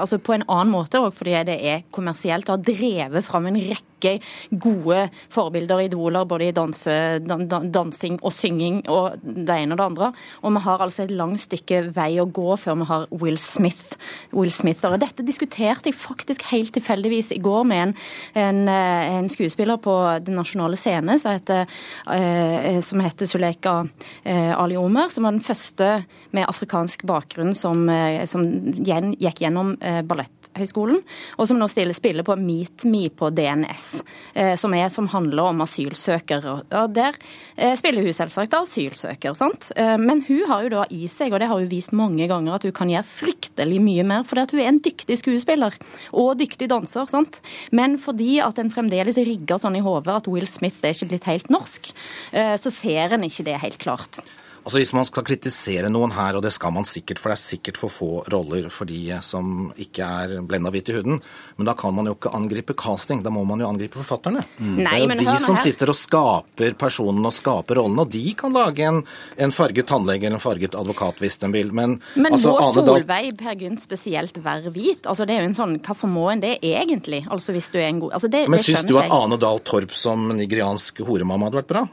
altså 0.00 0.18
på 0.18 0.34
en 0.34 0.44
annen 0.48 0.72
måte 0.72 0.98
òg, 0.98 1.14
fordi 1.14 1.44
det 1.44 1.58
er 1.62 1.82
kommersielt. 1.92 2.48
og 2.48 2.58
har 2.58 2.74
drevet 2.74 3.24
fram 3.24 3.46
en 3.46 3.54
rekke 3.54 4.20
gode 4.50 5.10
forbilder, 5.28 5.84
idoler, 5.86 6.24
både 6.24 6.48
i 6.48 6.52
danse, 6.56 7.20
dan, 7.26 7.46
dan, 7.48 7.70
dansing 7.70 8.18
og 8.22 8.32
synging 8.32 8.82
og 8.88 9.20
det 9.22 9.56
ene 9.56 9.76
og 9.76 9.78
det 9.78 9.86
andre. 9.86 10.12
Og 10.42 10.54
vi 10.56 10.64
har 10.64 10.78
altså 10.78 11.04
et 11.04 11.14
langt 11.14 11.40
stykke 11.40 11.82
vei 11.94 12.16
å 12.20 12.26
gå 12.26 12.56
før 12.60 12.80
vi 12.80 12.88
har 12.90 13.06
Will 13.10 13.38
Smith. 13.38 13.96
Will 14.32 14.50
Smith. 14.50 14.84
Og 14.88 14.98
dette 15.00 15.19
diskuterte 15.26 15.90
jeg 15.90 15.98
faktisk 15.98 16.44
helt 16.50 16.72
tilfeldigvis 16.76 17.32
i 17.36 17.40
går 17.42 17.66
med 17.68 17.82
en, 17.82 17.94
en, 18.42 18.60
eh, 18.68 19.10
en 19.18 19.30
skuespiller 19.32 19.80
på 19.82 19.96
Den 20.24 20.38
nasjonale 20.40 20.78
scene 20.80 21.18
som 21.20 21.36
heter, 21.36 21.70
eh, 22.14 22.80
som 22.84 23.00
heter 23.04 23.28
Suleka 23.28 23.76
eh, 24.24 24.52
Ali 24.54 24.78
Omer, 24.80 25.08
som 25.12 25.26
var 25.26 25.36
den 25.36 25.44
første 25.44 25.90
med 26.36 26.48
afrikansk 26.48 27.04
bakgrunn 27.08 27.54
som, 27.56 27.88
eh, 27.88 28.24
som 28.30 28.44
gikk 28.84 29.42
gjennom 29.42 29.74
eh, 29.80 30.00
Balletthøgskolen, 30.06 31.00
og 31.38 31.48
som 31.48 31.60
nå 31.60 31.68
stiller 31.70 31.96
spiller 31.96 32.26
på 32.26 32.36
Meet 32.40 32.84
Me 32.90 33.08
på 33.10 33.30
DNS, 33.34 33.86
eh, 34.34 34.54
som, 34.60 34.74
er, 34.74 34.88
som 34.92 35.08
handler 35.12 35.50
om 35.50 35.64
asylsøkere. 35.64 36.56
Og 36.82 36.94
der 36.96 37.18
eh, 37.56 37.74
spiller 37.78 38.04
hun 38.06 38.16
selvsagt 38.16 38.54
asylsøker, 38.56 39.34
sant? 39.38 39.70
Eh, 39.76 39.96
men 40.00 40.24
hun 40.28 40.44
har 40.50 40.66
jo 40.66 40.72
da 40.76 40.86
i 40.90 41.06
seg, 41.10 41.32
og 41.32 41.42
det 41.42 41.50
har 41.50 41.60
hun 41.60 41.70
vist 41.70 41.94
mange 41.96 42.28
ganger, 42.30 42.56
at 42.56 42.66
hun 42.66 42.76
kan 42.76 42.92
gjøre 42.92 43.08
fryktelig 43.08 43.80
mye 43.82 44.06
mer, 44.06 44.26
fordi 44.26 44.46
at 44.46 44.54
hun 44.54 44.62
er 44.62 44.70
en 44.72 44.82
dyktig 44.82 45.09
skuespiller 45.18 45.76
og 46.12 46.38
dyktig 46.40 46.70
danser. 46.70 47.08
sant? 47.10 47.40
Men 47.72 47.98
fordi 47.98 48.38
at 48.44 48.58
en 48.58 48.70
fremdeles 48.70 49.18
rigger 49.18 49.58
sånn 49.60 49.78
i 49.78 49.84
hodet 49.84 50.20
at 50.20 50.30
Will 50.30 50.46
Smith 50.46 50.84
er 50.84 50.94
ikke 50.94 51.10
blitt 51.14 51.30
helt 51.30 51.50
norsk, 51.50 51.92
eh, 52.32 52.54
så 52.60 52.70
ser 52.70 53.16
en 53.16 53.26
ikke 53.26 53.46
det 53.46 53.58
helt 53.62 53.80
klart. 53.82 54.20
Altså 54.60 54.78
Hvis 54.78 54.92
man 54.92 55.06
skal 55.08 55.24
kritisere 55.24 55.88
noen 55.90 56.12
her, 56.12 56.36
og 56.36 56.42
det 56.44 56.52
skal 56.52 56.72
man 56.76 56.84
sikkert, 56.84 57.18
for 57.18 57.32
det 57.32 57.38
er 57.38 57.42
sikkert 57.42 57.78
for 57.80 57.88
få 57.92 58.08
roller 58.32 58.68
for 58.70 58.84
de 58.86 58.98
som 59.24 59.70
ikke 59.80 60.04
er 60.04 60.34
blenda 60.46 60.70
hvit 60.70 60.90
i 60.92 60.96
huden, 60.98 61.20
men 61.56 61.66
da 61.68 61.72
kan 61.78 61.94
man 61.96 62.06
jo 62.10 62.14
ikke 62.14 62.32
angripe 62.36 62.74
casting, 62.78 63.22
da 63.24 63.32
må 63.32 63.42
man 63.48 63.62
jo 63.64 63.68
angripe 63.70 63.96
forfatterne. 63.98 64.42
det 64.58 64.84
Nei, 64.84 65.00
er 65.00 65.14
jo 65.16 65.16
de 65.24 65.36
som 65.40 65.56
her. 65.56 65.62
sitter 65.64 65.90
og 65.92 65.96
skaper 65.98 66.76
personen 66.78 67.24
og 67.26 67.32
skaper 67.34 67.80
rollen, 67.80 67.98
og 68.04 68.10
de 68.12 68.22
kan 68.38 68.52
lage 68.52 68.84
en, 68.86 69.00
en 69.40 69.54
farget 69.54 69.88
tannlege 69.90 70.28
eller 70.28 70.36
en 70.38 70.44
farget 70.44 70.76
advokat 70.78 71.18
hvis 71.24 71.38
de 71.40 71.50
vil. 71.56 71.72
Men, 71.72 71.96
Men 72.14 72.32
altså, 72.36 72.52
må 72.60 72.72
Solveig 72.84 73.32
Per 73.40 73.56
Gynt 73.60 73.82
spesielt 73.82 74.36
være 74.44 74.70
hvit? 74.74 75.06
Altså 75.08 75.24
det 75.26 75.36
er 75.38 75.42
jo 75.46 75.50
en 75.52 75.56
sånn, 75.58 75.78
Hvorfor 75.80 76.10
må 76.12 76.28
en 76.30 76.40
det 76.44 76.58
egentlig? 76.62 77.24
Altså 77.32 77.54
hvis 77.56 77.70
du 77.72 77.78
er 77.80 77.88
en 77.88 78.00
god 78.04 78.12
altså 78.20 78.28
det, 78.30 78.44
Men 78.48 78.60
det 78.60 78.66
syns 78.68 78.84
du 78.86 78.98
at. 79.00 79.10
Ane 79.10 79.38
Dahl 79.40 79.58
Torp 79.64 79.92
som 79.96 80.28
nigeriansk 80.36 81.00
horemamma 81.08 81.48
hadde 81.48 81.62
vært 81.62 81.72
bra? 81.72 81.86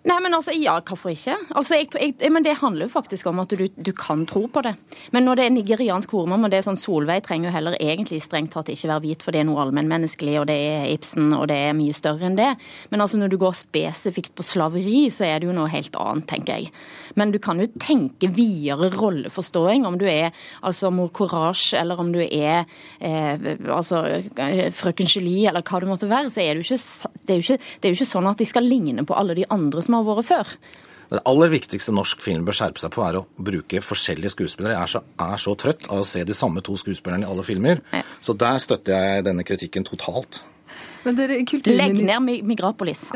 Nei, 0.00 0.16
men 0.24 0.32
altså, 0.32 0.52
ja, 0.56 0.78
hvorfor 0.80 1.12
ikke? 1.12 1.34
Altså, 1.52 1.76
jeg, 1.76 1.90
jeg, 1.92 2.30
men 2.32 2.44
Det 2.44 2.54
handler 2.62 2.86
jo 2.86 2.92
faktisk 2.94 3.26
om 3.28 3.42
at 3.42 3.52
du, 3.52 3.66
du 3.68 3.90
kan 3.92 4.22
tro 4.28 4.46
på 4.48 4.62
det. 4.64 4.72
Men 5.12 5.26
når 5.28 5.36
det 5.36 5.44
er 5.44 5.52
nigeriansk 5.52 6.14
hormon, 6.16 6.46
og 6.46 6.52
det 6.52 6.60
er 6.60 6.64
sånn 6.64 6.80
Solveig 6.80 7.26
trenger 7.26 7.50
jo 7.50 7.54
heller 7.58 7.76
egentlig 7.76 8.22
strengt 8.24 8.54
tatt 8.54 8.70
ikke 8.72 8.88
være 8.88 9.04
hvit, 9.04 9.24
for 9.26 9.36
det 9.36 9.42
er 9.42 9.48
noe 9.50 9.60
allmennmenneskelig, 9.66 10.38
og 10.40 10.46
det 10.48 10.56
er 10.56 10.86
Ibsen, 10.94 11.34
og 11.36 11.50
det 11.50 11.58
er 11.66 11.76
mye 11.76 11.96
større 11.96 12.30
enn 12.30 12.38
det. 12.38 12.48
Men 12.94 13.04
altså, 13.04 13.20
når 13.20 13.34
du 13.34 13.36
går 13.42 13.58
spesifikt 13.58 14.32
på 14.38 14.46
slaveri, 14.46 15.02
så 15.12 15.26
er 15.28 15.42
det 15.42 15.50
jo 15.50 15.56
noe 15.58 15.68
helt 15.72 16.00
annet, 16.00 16.28
tenker 16.32 16.56
jeg. 16.56 16.72
Men 17.20 17.34
du 17.34 17.40
kan 17.42 17.60
jo 17.60 17.68
tenke 17.76 18.32
videre 18.32 18.88
rolleforståing, 18.94 19.84
om 19.84 20.00
du 20.00 20.06
er 20.08 20.32
altså 20.64 20.88
mor 20.94 21.12
Courage, 21.12 21.74
eller 21.76 22.00
om 22.00 22.14
du 22.16 22.22
er 22.24 22.64
eh, 23.04 23.52
altså 23.68 24.06
frøken 24.80 25.12
Julie, 25.12 25.44
eller 25.52 25.60
hva 25.60 25.84
det 25.84 25.92
måtte 25.92 26.08
være, 26.08 26.32
så 26.32 26.40
er 26.40 26.56
det 26.56 26.64
jo 26.64 26.72
ikke, 26.72 27.12
det 27.20 27.36
er 27.36 27.40
jo 27.42 27.46
ikke, 27.46 27.60
det 27.60 27.88
er 27.88 27.92
jo 27.92 28.00
ikke 28.00 28.10
sånn 28.14 28.32
at 28.32 28.40
de 28.40 28.48
skal 28.48 28.64
ligne 28.64 29.04
på 29.04 29.20
alle 29.20 29.36
de 29.36 29.44
andre 29.52 29.84
som 29.84 29.89
har 29.96 30.06
vært 30.08 30.30
før. 30.30 30.54
Det 31.10 31.24
aller 31.26 31.50
viktigste 31.50 31.92
norsk 31.94 32.20
film 32.22 32.44
bør 32.46 32.54
skjerpe 32.54 32.78
seg 32.78 32.92
på, 32.94 33.02
er 33.02 33.18
å 33.18 33.24
bruke 33.34 33.82
forskjellige 33.82 34.30
skuespillere. 34.36 34.76
Jeg 34.76 34.86
er 34.86 34.92
så, 34.92 35.02
er 35.26 35.42
så 35.42 35.56
trøtt 35.58 35.88
av 35.90 36.04
å 36.04 36.06
se 36.06 36.22
de 36.26 36.36
samme 36.38 36.62
to 36.62 36.76
skuespillerne 36.78 37.26
i 37.26 37.30
alle 37.30 37.42
filmer. 37.46 37.82
Ja. 37.90 38.04
Så 38.22 38.36
der 38.38 38.60
støtter 38.62 38.94
jeg 38.94 39.26
denne 39.26 39.46
kritikken 39.46 39.86
totalt. 39.88 40.44
Men 41.02 41.16
dere, 41.16 41.38
Legg 41.64 41.96
ned 41.96 42.44
Migrapolis. 42.44 43.06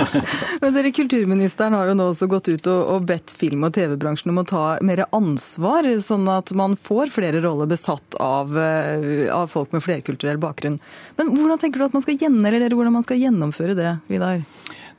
men 0.62 0.74
dere, 0.76 0.92
kulturministeren 0.94 1.74
har 1.74 1.90
jo 1.90 1.96
nå 1.98 2.06
også 2.12 2.28
gått 2.30 2.48
ut 2.52 2.68
og, 2.70 2.82
og 2.94 3.08
bedt 3.08 3.34
film- 3.34 3.66
og 3.66 3.74
TV-bransjen 3.74 4.30
om 4.30 4.38
å 4.44 4.46
ta 4.48 4.64
mer 4.86 5.04
ansvar, 5.10 5.88
sånn 6.02 6.28
at 6.30 6.54
man 6.56 6.78
får 6.78 7.10
flere 7.14 7.42
roller 7.44 7.68
besatt 7.70 8.16
av, 8.22 8.54
eh, 8.54 9.26
av 9.34 9.50
folk 9.52 9.74
med 9.74 9.82
flerkulturell 9.84 10.38
bakgrunn. 10.42 10.78
Men 11.18 11.34
hvordan 11.34 11.60
tenker 11.60 11.82
du 11.82 11.88
at 11.88 11.98
man 11.98 12.06
skal, 12.06 12.20
gjennom, 12.22 12.46
eller 12.46 12.70
hvordan 12.70 12.98
man 13.00 13.06
skal 13.06 13.20
gjennomføre 13.20 13.76
det, 13.78 13.96
Vidar? 14.12 14.46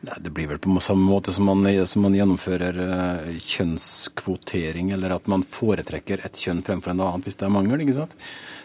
Nei, 0.01 0.17
Det 0.21 0.33
blir 0.33 0.47
vel 0.47 0.59
på 0.59 0.73
samme 0.83 1.05
måte 1.07 1.33
som 1.33 1.47
man, 1.49 1.63
som 1.87 2.03
man 2.05 2.15
gjennomfører 2.17 2.79
eh, 2.85 3.37
kjønnskvotering, 3.39 4.91
eller 4.95 5.15
at 5.15 5.29
man 5.31 5.43
foretrekker 5.43 6.25
et 6.25 6.39
kjønn 6.41 6.63
fremfor 6.65 6.93
en 6.93 7.03
annet 7.05 7.29
hvis 7.29 7.39
det 7.39 7.47
er 7.47 7.55
mangel. 7.55 7.81
ikke 7.81 7.97
sant? 8.01 8.17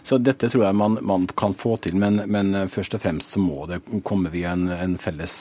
Så 0.02 0.18
dette 0.18 0.50
tror 0.50 0.66
jeg 0.66 0.78
man, 0.80 0.98
man 1.06 1.26
kan 1.36 1.54
få 1.56 1.76
til, 1.84 1.96
men, 2.00 2.22
men 2.26 2.54
eh, 2.54 2.68
først 2.72 2.98
og 2.98 3.04
fremst 3.04 3.36
så 3.36 3.42
må 3.42 3.64
det 3.70 3.82
komme 4.04 4.32
via 4.32 4.54
en, 4.56 4.68
en 4.74 4.98
felles 5.00 5.34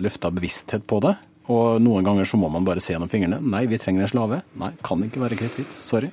løfta 0.00 0.32
bevissthet 0.34 0.86
på 0.88 1.00
det. 1.04 1.16
Og 1.52 1.78
noen 1.78 2.06
ganger 2.06 2.26
så 2.26 2.38
må 2.40 2.50
man 2.50 2.66
bare 2.66 2.82
se 2.82 2.92
gjennom 2.94 3.10
fingrene. 3.10 3.38
Nei, 3.38 3.66
vi 3.70 3.78
trenger 3.78 4.02
en 4.02 4.10
slave. 4.10 4.40
Nei, 4.58 4.72
kan 4.86 5.04
ikke 5.06 5.22
være 5.22 5.38
kritthvit. 5.38 5.76
Sorry. 5.78 6.10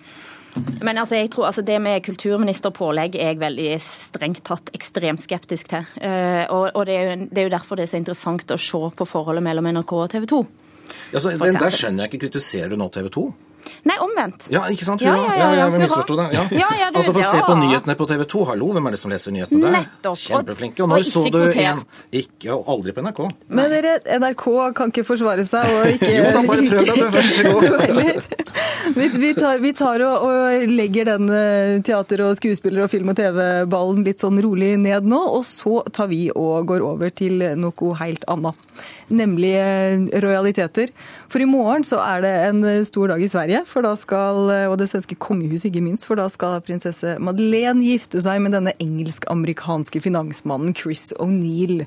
Men 0.83 0.97
altså, 1.01 1.17
jeg 1.17 1.31
tror, 1.33 1.47
altså, 1.49 1.63
det 1.65 1.79
med 1.81 2.03
kulturministerpålegg 2.05 3.15
er 3.17 3.31
jeg 3.33 3.39
veldig 3.41 3.69
strengt 3.81 4.43
tatt 4.45 4.69
ekstremt 4.75 5.23
skeptisk 5.23 5.71
til. 5.73 5.87
Uh, 5.97 6.43
og 6.53 6.67
og 6.73 6.85
det, 6.89 6.97
er 6.97 7.07
jo, 7.07 7.29
det 7.29 7.41
er 7.41 7.47
jo 7.49 7.55
derfor 7.55 7.79
det 7.79 7.87
er 7.87 7.93
så 7.93 8.01
interessant 8.01 8.53
å 8.53 8.59
se 8.59 8.83
på 8.97 9.07
forholdet 9.07 9.45
mellom 9.45 9.71
NRK 9.71 9.95
og 9.97 10.11
TV 10.13 10.27
2. 10.29 10.43
Ja, 11.13 11.19
så, 11.19 11.31
den, 11.31 11.57
der 11.57 11.73
skjønner 11.73 12.05
jeg 12.05 12.13
ikke. 12.13 12.27
Kritiserer 12.27 12.73
du 12.73 12.79
nå 12.79 12.89
TV 12.93 13.09
2? 13.13 13.25
Nei, 13.87 13.95
omvendt. 13.99 14.47
Ja, 14.51 14.63
ikke 14.71 14.85
sant? 14.87 15.01
Ja, 15.03 15.13
Hurra. 15.15 15.35
ja, 15.35 15.35
ja, 15.35 15.55
ja, 15.57 15.65
jeg 15.71 15.81
misforsto 15.83 16.15
det. 16.19 16.25
Ja. 16.35 16.43
Ja, 16.51 16.69
ja, 16.79 16.89
altså, 16.93 17.13
få 17.15 17.23
se 17.25 17.39
på 17.43 17.55
nyhetene 17.59 17.95
på 17.99 18.07
TV 18.07 18.23
2. 18.33 18.43
Hallo, 18.51 18.69
hvem 18.75 18.89
er 18.89 18.95
det 18.95 18.99
som 19.01 19.11
leser 19.11 19.35
nyhetene 19.35 19.63
der? 19.63 19.75
Nettopp. 19.77 20.19
Kjempeflinke. 20.19 20.83
Og 20.83 20.87
Og 20.87 20.93
når 20.93 21.07
så 21.07 21.23
du 21.31 21.39
en 21.41 21.83
Ikke, 22.11 22.53
og 22.53 22.69
aldri 22.75 22.95
på 22.95 23.03
NRK. 23.03 23.21
Men 23.49 23.73
dere, 23.73 23.97
NRK 24.19 24.45
kan 24.77 24.93
ikke 24.93 25.05
forsvare 25.07 25.47
seg, 25.47 25.67
og 25.79 25.91
ikke 25.95 26.11
Jo 26.11 26.29
da, 26.29 26.43
bare 26.47 26.67
prøv 26.69 26.87
deg, 26.91 27.01
du. 27.01 27.07
Vær 27.17 27.29
så 27.33 27.43
god. 27.49 28.43
Vi, 28.95 29.07
vi 29.07 29.33
tar, 29.33 29.59
vi 29.63 29.71
tar 29.73 30.01
og, 30.03 30.25
og, 30.27 30.63
legger 30.67 31.07
den 31.07 31.29
eh, 31.31 31.77
teater- 31.85 32.25
og 32.25 32.35
skuespiller- 32.35 32.83
og 32.83 32.91
film- 32.91 33.13
og 33.13 33.15
TV-ballen 33.15 34.03
litt 34.03 34.19
sånn 34.23 34.41
rolig 34.43 34.73
ned 34.81 35.07
nå, 35.07 35.19
og 35.37 35.45
så 35.47 35.79
tar 35.95 36.09
vi 36.11 36.25
og 36.35 36.67
går 36.67 36.83
over 36.83 37.13
til 37.15 37.45
noe 37.59 37.93
helt 38.01 38.27
annet. 38.27 38.59
Nemlig 39.13 39.53
eh, 39.55 40.03
rojaliteter. 40.25 40.91
For 41.31 41.43
i 41.43 41.47
morgen 41.47 41.87
så 41.87 42.01
er 42.03 42.25
det 42.25 42.33
en 42.49 42.65
stor 42.87 43.13
dag 43.13 43.23
i 43.23 43.31
Sverige, 43.31 43.63
for 43.69 43.87
da 43.87 43.93
skal, 43.99 44.51
og 44.67 44.75
det 44.81 44.89
svenske 44.91 45.15
kongehuset 45.15 45.71
ikke 45.71 45.85
minst, 45.85 46.07
for 46.09 46.19
da 46.19 46.27
skal 46.31 46.59
prinsesse 46.65 47.15
Madeleine 47.23 47.85
gifte 47.87 48.23
seg 48.25 48.43
med 48.43 48.57
denne 48.57 48.75
engelsk-amerikanske 48.83 50.03
finansmannen 50.03 50.75
Chris 50.75 51.11
O'Neill. 51.23 51.85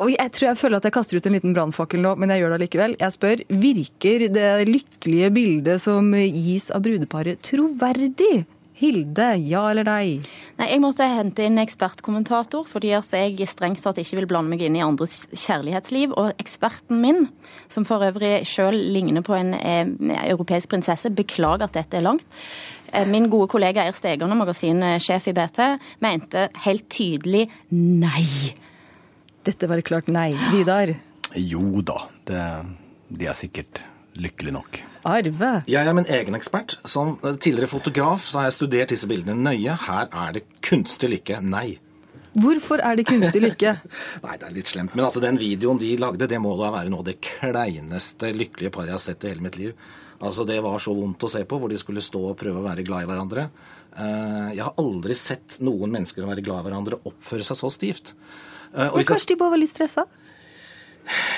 Og 0.00 0.14
jeg 0.14 0.32
tror 0.32 0.48
jeg 0.48 0.60
føler 0.60 0.80
at 0.80 0.86
jeg 0.88 0.94
kaster 0.96 1.20
ut 1.20 1.26
en 1.28 1.34
liten 1.36 1.56
brannfakkel 1.56 2.00
nå, 2.00 2.14
men 2.16 2.32
jeg 2.32 2.40
gjør 2.40 2.54
det 2.54 2.62
likevel. 2.62 2.94
Jeg 3.00 3.16
spør, 3.16 3.42
virker 3.62 4.24
det 4.32 4.48
lykkelige 4.68 5.28
bildet 5.36 5.82
som 5.84 6.08
gis 6.16 6.70
av 6.72 6.86
brudeparet 6.86 7.42
troverdig? 7.44 8.46
Hilde, 8.80 9.26
ja 9.44 9.66
eller 9.68 9.84
nei? 9.84 10.22
Nei, 10.56 10.68
Jeg 10.70 10.80
måtte 10.80 11.04
hente 11.04 11.44
inn 11.44 11.60
ekspertkommentator, 11.60 12.64
fordi 12.64 12.94
jeg 12.94 13.48
strengt 13.50 13.82
tatt 13.84 14.00
ikke 14.00 14.22
vil 14.22 14.28
blande 14.30 14.54
meg 14.54 14.64
inn 14.64 14.78
i 14.78 14.84
andres 14.84 15.26
kjærlighetsliv. 15.34 16.14
Og 16.16 16.32
eksperten 16.40 17.02
min, 17.02 17.26
som 17.68 17.84
for 17.84 18.00
øvrig 18.06 18.46
sjøl 18.48 18.78
ligner 18.94 19.24
på 19.26 19.36
en 19.36 19.52
eh, 19.58 19.84
europeisk 20.30 20.72
prinsesse, 20.72 21.12
beklager 21.12 21.68
at 21.68 21.76
dette 21.76 22.00
er 22.00 22.06
langt. 22.08 22.24
Eh, 22.94 23.04
min 23.04 23.28
gode 23.28 23.50
kollega 23.52 23.84
Eir 23.84 24.00
Stegan, 24.00 24.32
magasinsjef 24.40 25.28
i 25.28 25.36
BT, 25.36 25.62
mente 26.00 26.48
helt 26.64 26.88
tydelig 26.88 27.50
nei. 27.68 28.24
Dette 29.50 29.66
var 29.66 29.80
klart 29.82 30.06
nei. 30.06 30.30
Vidar? 30.52 30.92
Jo 31.34 31.80
da, 31.82 32.04
det, 32.28 32.42
de 33.10 33.26
er 33.26 33.34
sikkert 33.34 33.82
lykkelige 34.14 34.54
nok. 34.54 34.78
Arve? 35.10 35.48
Jeg 35.70 35.88
er 35.88 35.96
min 35.96 36.06
egen 36.06 36.36
ekspert. 36.38 36.76
Som 36.86 37.16
tidligere 37.42 37.70
fotograf 37.70 38.28
så 38.28 38.38
har 38.40 38.50
jeg 38.50 38.58
studert 38.60 38.92
disse 38.94 39.08
bildene 39.10 39.34
nøye. 39.34 39.74
Her 39.88 40.06
er 40.06 40.36
det 40.36 40.44
kunstig 40.62 41.10
lykke. 41.16 41.40
Nei. 41.42 41.80
Hvorfor 42.38 42.78
er 42.86 43.00
det 43.00 43.08
kunstig 43.08 43.42
lykke? 43.42 43.72
Nei, 44.26 44.36
det 44.38 44.46
er 44.46 44.54
litt 44.54 44.70
slemt. 44.70 44.94
Men 44.94 45.08
altså, 45.08 45.22
den 45.24 45.40
videoen 45.40 45.80
de 45.82 45.96
lagde, 45.98 46.28
det 46.30 46.38
må 46.42 46.52
da 46.60 46.70
være 46.76 46.92
noe 46.92 47.02
av 47.02 47.08
det 47.08 47.16
kleineste 47.26 48.30
lykkelige 48.36 48.70
paret 48.76 48.92
jeg 48.92 48.98
har 49.00 49.02
sett 49.08 49.26
i 49.26 49.32
hele 49.32 49.46
mitt 49.48 49.58
liv. 49.58 49.74
Altså, 50.20 50.46
Det 50.46 50.60
var 50.62 50.78
så 50.84 50.94
vondt 50.94 51.26
å 51.26 51.32
se 51.32 51.42
på, 51.48 51.58
hvor 51.58 51.72
de 51.72 51.80
skulle 51.80 52.04
stå 52.04 52.22
og 52.28 52.38
prøve 52.38 52.62
å 52.62 52.68
være 52.68 52.86
glad 52.86 53.02
i 53.02 53.10
hverandre. 53.10 53.48
Eh, 53.96 54.54
jeg 54.60 54.62
har 54.62 54.78
aldri 54.78 55.18
sett 55.18 55.58
noen 55.64 55.90
mennesker 55.96 56.28
være 56.28 56.46
glad 56.46 56.62
i 56.62 56.68
hverandre 56.68 57.00
oppføre 57.10 57.50
seg 57.50 57.58
så 57.58 57.72
stivt. 57.74 58.14
Eh, 58.74 58.90
Men 58.94 59.04
kanskje 59.04 59.32
de 59.32 59.36
bare 59.36 59.50
var 59.50 59.58
litt 59.58 59.70
stressa? 59.72 60.04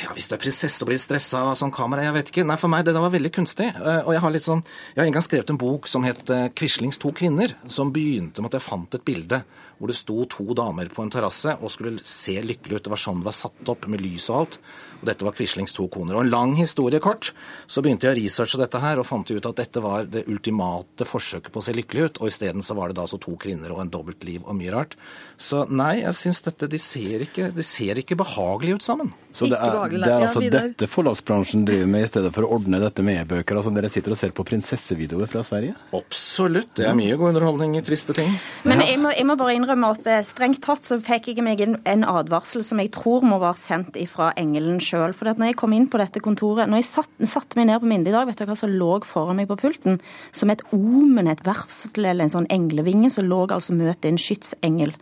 Ja, 0.03 0.13
Hvis 0.17 0.29
du 0.29 0.35
er 0.37 0.41
prinsesse 0.43 0.83
og 0.85 0.91
blir 0.91 1.01
stressa 1.01 1.43
av 1.47 1.57
sånn 1.59 1.73
kamera, 1.75 2.05
jeg 2.07 2.15
vet 2.17 2.31
ikke. 2.33 2.45
Nei, 2.49 2.59
For 2.61 2.73
meg 2.73 2.85
det 2.87 2.95
var 2.95 3.13
veldig 3.13 3.33
kunstig. 3.35 3.69
Eh, 3.73 4.01
og 4.03 4.13
jeg 4.15 4.23
har 4.25 4.35
litt 4.35 4.45
sånn, 4.45 4.63
jeg 4.95 5.01
har 5.01 5.09
en 5.09 5.17
gang 5.17 5.25
skrevet 5.25 5.53
en 5.53 5.61
bok 5.61 5.89
som 5.89 6.05
het 6.05 6.31
eh, 6.31 6.49
'Quislings 6.51 6.99
to 6.99 7.13
kvinner', 7.13 7.55
som 7.69 7.93
begynte 7.93 8.43
med 8.43 8.53
at 8.53 8.61
jeg 8.61 8.69
fant 8.69 8.95
et 8.95 9.05
bilde 9.05 9.43
hvor 9.79 9.91
det 9.91 9.97
sto 9.97 10.25
to 10.31 10.55
damer 10.55 10.87
på 10.95 11.03
en 11.03 11.11
terrasse 11.11 11.57
og 11.59 11.71
skulle 11.71 12.03
se 12.05 12.37
lykkelig 12.39 12.77
ut. 12.77 12.85
Det 12.85 12.93
var 12.93 13.03
sånn 13.03 13.23
det 13.23 13.31
var 13.31 13.35
satt 13.35 13.69
opp, 13.69 13.89
med 13.89 14.01
lys 14.01 14.29
og 14.31 14.37
alt. 14.39 14.59
Og 15.01 15.09
dette 15.09 15.25
var 15.27 15.35
Quislings 15.35 15.75
to 15.75 15.89
koner. 15.89 16.15
Og 16.15 16.23
en 16.23 16.31
lang 16.31 16.55
historie 16.55 17.01
kort, 17.03 17.33
så 17.67 17.83
begynte 17.83 18.07
jeg 18.07 18.15
å 18.15 18.21
researche 18.21 18.61
dette 18.61 18.79
her 18.79 18.99
og 18.99 19.07
fant 19.07 19.31
ut 19.31 19.47
at 19.47 19.59
dette 19.59 19.83
var 19.83 20.07
det 20.07 20.29
ultimate 20.31 21.07
forsøket 21.09 21.51
på 21.51 21.59
å 21.59 21.67
se 21.67 21.75
lykkelig 21.75 22.05
ut. 22.05 22.23
Og 22.23 22.31
isteden 22.31 22.63
så 22.63 22.77
var 22.79 22.91
det 22.91 23.01
da 23.01 23.07
altså 23.09 23.19
to 23.19 23.35
kvinner 23.37 23.75
og 23.75 23.83
en 23.83 23.91
dobbeltliv 23.91 24.45
og 24.45 24.55
mye 24.59 24.71
rart. 24.75 24.95
Så 25.37 25.65
nei, 25.71 26.03
jeg 26.03 26.15
syns 26.15 26.43
dette 26.47 26.71
De 26.71 26.79
ser 26.79 27.27
ikke, 27.27 27.51
de 27.51 28.03
ikke 28.03 28.17
behagelig 28.19 28.79
ut 28.79 28.87
sammen. 28.87 29.13
Så 29.33 29.49
det 29.49 29.59
er, 29.59 29.77
det 29.93 30.09
er 30.09 30.27
altså 30.27 30.43
dette 30.45 30.89
forlagsbransjen 30.91 31.65
driver 31.69 31.89
med, 31.89 32.05
i 32.05 32.11
stedet 32.11 32.33
for 32.35 32.47
å 32.47 32.59
ordne 32.59 32.81
dette 32.83 33.05
med 33.07 33.23
e-bøker? 33.23 33.59
Altså 33.59 33.73
Dere 33.73 33.91
sitter 33.93 34.15
og 34.15 34.21
ser 34.21 34.35
på 34.37 34.45
prinsessevideoer 34.47 35.31
fra 35.31 35.45
Sverige? 35.47 35.75
Absolutt. 35.97 36.75
Det 36.79 36.87
er 36.89 36.97
mye 36.99 37.17
god 37.21 37.33
underholdning 37.33 37.79
i 37.81 37.85
triste 37.85 38.17
ting. 38.17 38.35
Men 38.69 38.85
jeg 38.85 39.01
må, 39.01 39.13
jeg 39.17 39.27
må 39.29 39.37
bare 39.41 39.57
innrømme 39.57 39.93
at 39.97 40.09
eh, 40.11 40.23
strengt 40.27 40.63
tatt 40.65 40.85
så 40.87 41.01
fikk 41.03 41.33
jeg 41.33 41.45
meg 41.45 41.65
en, 41.65 41.79
en 41.89 42.07
advarsel 42.13 42.65
som 42.67 42.83
jeg 42.83 42.93
tror 42.95 43.25
må 43.27 43.41
være 43.43 43.61
sendt 43.61 43.99
fra 44.13 44.31
engelen 44.41 44.81
sjøl. 44.83 45.17
For 45.17 45.33
når 45.33 45.53
jeg 45.53 45.61
kom 45.61 45.75
inn 45.77 45.89
på 45.91 46.01
dette 46.03 46.23
kontoret, 46.25 46.69
når 46.71 46.83
jeg 46.83 46.91
satte 46.93 47.33
satt 47.33 47.57
meg 47.59 47.69
ned 47.71 47.83
på 47.83 47.89
Minde 47.91 48.13
i 48.13 48.15
dag, 48.15 48.29
vet 48.29 48.41
du 48.41 48.47
hva 48.49 48.57
som 48.59 48.73
lå 48.73 48.93
foran 49.09 49.39
meg 49.41 49.49
på 49.51 49.59
pulten? 49.65 50.01
Som 50.37 50.53
et 50.53 50.63
omen, 50.75 51.31
et 51.31 51.45
varsel 51.47 52.05
eller 52.05 52.27
en 52.27 52.37
sånn 52.37 52.51
englevinge, 52.53 53.11
så 53.13 53.25
lå 53.25 53.45
altså 53.49 53.75
møtet 53.77 54.11
en 54.13 54.21
skytsengel 54.21 54.95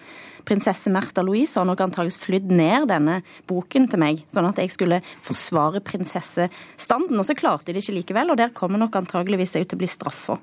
prinsesse 0.47 0.90
Märtha 0.92 1.23
Louise 1.26 1.59
har 1.59 1.66
nok 1.68 1.80
antakeligvis 1.85 2.23
flydd 2.23 2.49
ned 2.52 2.88
denne 2.90 3.16
boken 3.50 3.85
til 3.90 3.99
meg, 4.02 4.14
sånn 4.32 4.49
at 4.49 4.59
jeg 4.62 4.70
skulle 4.75 4.99
forsvare 5.25 5.80
prinsessestanden. 5.85 7.18
Og 7.20 7.26
så 7.28 7.38
klarte 7.38 7.66
de 7.68 7.73
det 7.76 7.82
ikke 7.85 7.99
likevel, 7.99 8.28
og 8.32 8.38
der 8.40 8.50
kommer 8.56 8.78
nok 8.80 8.94
antageligvis 9.00 9.56
jeg 9.59 9.64
til 9.68 9.76
å 9.78 9.82
bli 9.82 9.90
straffa. 9.90 10.35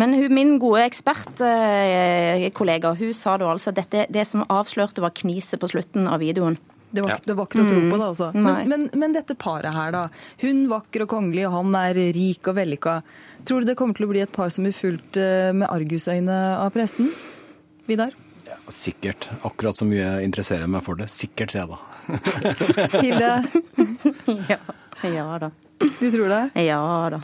Men 0.00 0.08
hun, 0.16 0.30
min 0.34 0.50
gode 0.62 0.80
ekspertkollega 0.88 2.88
hun 2.98 3.12
sa 3.16 3.30
da 3.40 3.46
altså 3.52 3.68
at 3.72 3.80
dette, 3.82 3.98
det 4.12 4.24
som 4.28 4.48
avslørte, 4.48 5.04
var 5.04 5.12
kniset 5.16 5.58
på 5.60 5.70
slutten 5.70 6.02
av 6.10 6.18
videoen. 6.24 6.56
Det 6.88 7.02
var, 7.04 7.10
det 7.20 7.34
var, 7.36 7.44
ikke 7.44 7.58
noe 7.60 7.66
å 7.66 7.68
tro 7.68 7.80
på, 7.84 7.96
det, 8.00 8.06
altså. 8.06 8.26
Men, 8.32 8.68
men, 8.70 8.88
men, 8.96 9.12
dette 9.12 9.34
paret 9.36 9.74
her, 9.74 9.92
da. 9.92 10.08
Hun 10.40 10.70
vakker 10.70 11.02
og 11.04 11.10
kongelig, 11.12 11.44
og 11.48 11.54
han 11.58 11.68
er 11.82 11.94
rik 12.16 12.48
og 12.48 12.54
vellykka. 12.56 12.94
Tror 13.48 13.60
du 13.60 13.66
det 13.68 13.76
kommer 13.76 13.94
til 13.98 14.06
å 14.08 14.12
bli 14.14 14.24
et 14.24 14.32
par 14.32 14.48
som 14.54 14.64
blir 14.64 14.76
fulgt 14.76 15.16
med 15.52 15.68
argusøyne 15.68 16.36
av 16.56 16.72
pressen? 16.72 17.12
Vidar? 17.88 18.12
Sikkert. 18.68 19.30
Akkurat 19.46 19.76
så 19.76 19.86
mye 19.88 20.18
interesserer 20.24 20.68
meg 20.70 20.84
for 20.84 20.98
det. 21.00 21.08
Sikkert, 21.12 21.54
sier 21.54 21.64
jeg 21.64 21.70
da. 21.72 21.78
Hilde? 23.04 23.30
ja. 24.50 24.58
ja 25.08 25.28
da. 25.44 25.52
Du 26.00 26.08
tror 26.10 26.28
det? 26.32 26.42
Ja 26.66 26.82
da. 27.14 27.22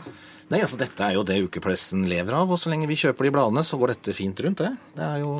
Nei, 0.51 0.59
altså 0.61 0.77
Dette 0.77 1.01
er 1.01 1.15
jo 1.15 1.23
det 1.25 1.39
ukepressen 1.47 2.03
lever 2.09 2.35
av, 2.37 2.51
og 2.53 2.59
så 2.61 2.69
lenge 2.69 2.89
vi 2.89 2.97
kjøper 2.99 3.25
de 3.25 3.31
bladene, 3.33 3.63
så 3.65 3.79
går 3.81 3.95
dette 3.95 4.13
fint 4.13 4.41
rundt, 4.45 4.61
det. 4.61 4.75
Det 4.93 5.05
er 5.05 5.23
jo 5.23 5.39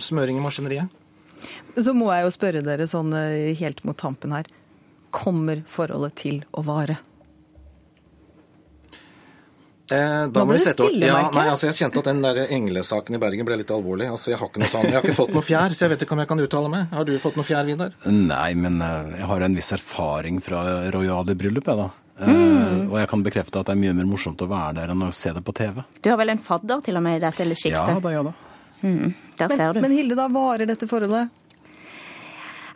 smøring 0.00 0.38
i 0.40 0.44
maskineriet. 0.44 1.02
Så 1.76 1.92
må 1.92 2.08
jeg 2.14 2.24
jo 2.24 2.32
spørre 2.32 2.62
dere 2.64 2.86
sånn 2.88 3.12
eh, 3.18 3.52
helt 3.58 3.82
mot 3.84 3.98
tampen 4.00 4.32
her. 4.32 4.48
Kommer 5.12 5.60
forholdet 5.68 6.16
til 6.22 6.40
å 6.56 6.64
vare? 6.64 6.96
Eh, 9.86 10.26
da 10.26 10.40
Nå 10.42 10.46
må 10.48 10.54
det 10.56 10.62
sette 10.64 10.82
stille, 10.82 11.06
Ja, 11.06 11.18
jeg. 11.22 11.34
nei, 11.36 11.44
altså 11.52 11.68
jeg 11.68 11.76
kjente 11.78 12.00
at 12.02 12.08
den 12.08 12.22
der 12.24 12.40
englesaken 12.50 13.14
i 13.14 13.20
Bergen 13.22 13.46
ble 13.46 13.58
litt 13.60 13.70
alvorlig. 13.70 14.08
Altså 14.10 14.32
Jeg 14.32 14.40
har 14.40 14.48
ikke 14.50 14.62
noe 14.64 14.70
sånn, 14.72 14.88
jeg 14.90 14.96
har 14.98 15.04
ikke 15.06 15.14
fått 15.14 15.36
noe 15.36 15.46
fjær, 15.46 15.76
så 15.76 15.86
jeg 15.86 15.92
vet 15.94 16.02
ikke 16.02 16.16
om 16.16 16.22
jeg 16.24 16.30
kan 16.32 16.42
uttale 16.42 16.72
meg. 16.72 16.88
Har 16.96 17.06
du 17.06 17.12
fått 17.22 17.38
noe 17.38 17.46
fjær, 17.46 17.62
Vidar? 17.68 17.94
Nei, 18.10 18.48
men 18.58 18.80
eh, 18.82 19.14
jeg 19.20 19.30
har 19.30 19.46
en 19.46 19.54
viss 19.60 19.70
erfaring 19.76 20.40
fra 20.42 20.64
rojale 20.90 21.38
bryllup, 21.38 21.70
jeg 21.70 21.82
da. 21.84 21.88
Mm. 22.16 22.32
Uh, 22.32 22.92
og 22.94 22.98
jeg 22.98 23.08
kan 23.12 23.22
bekrefte 23.22 23.60
at 23.60 23.68
det 23.68 23.74
er 23.74 23.80
mye 23.82 23.92
mer 23.92 24.06
morsomt 24.08 24.40
å 24.40 24.46
være 24.48 24.78
der 24.78 24.92
enn 24.94 25.02
å 25.04 25.12
se 25.12 25.30
det 25.36 25.42
på 25.44 25.52
TV. 25.52 25.82
Du 26.00 26.08
har 26.10 26.16
vel 26.16 26.32
en 26.32 26.40
fadder 26.40 26.80
til 26.86 26.96
og 26.96 27.04
med 27.04 27.18
i 27.18 27.22
dette 27.26 27.44
lille 27.44 27.70
Ja 27.70 27.82
da, 27.84 28.12
ja 28.14 28.22
da. 28.24 28.32
Der 28.80 29.52
ser 29.52 29.76
du. 29.76 29.82
Men, 29.82 29.90
men 29.90 29.96
Hilde, 29.98 30.16
da 30.16 30.26
varer 30.32 30.66
dette 30.66 30.88
forholdet? 30.88 31.28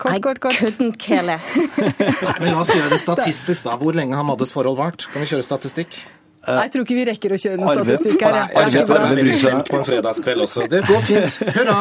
Kort, 0.00 0.14
I 0.16 0.20
kort, 0.20 0.38
kort. 0.40 0.56
couldn't 0.56 0.96
care 1.00 1.22
less. 1.22 1.56
Nei, 1.80 2.36
men 2.40 2.54
La 2.54 2.62
oss 2.62 2.70
gjøre 2.72 2.88
det 2.94 3.00
statistisk, 3.02 3.66
da. 3.66 3.74
Hvor 3.80 3.96
lenge 3.96 4.16
har 4.16 4.24
Maddes 4.24 4.52
forhold 4.54 4.78
vart? 4.78 5.04
Kan 5.12 5.24
vi 5.24 5.28
kjøre 5.28 5.44
statistikk? 5.44 5.98
Nei, 6.40 6.60
jeg 6.64 6.72
tror 6.72 6.84
ikke 6.86 6.96
vi 6.96 7.02
rekker 7.04 7.34
å 7.34 7.38
kjøre 7.40 7.58
noen 7.60 7.80
statistikk 7.80 8.22
her. 8.24 8.36
Nei, 8.36 8.44
jeg. 8.54 8.70
kjente 8.74 9.00
veldig 9.04 9.34
slemt 9.36 9.66
på 9.68 9.80
en 9.80 9.88
fredagskveld 9.88 10.44
også. 10.46 10.68
Det 10.72 10.80
går 10.88 11.02
fint. 11.04 11.34
Hurra! 11.58 11.80